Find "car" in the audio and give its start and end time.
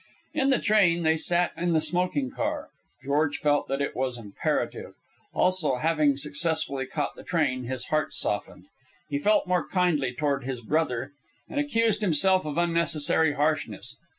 2.31-2.69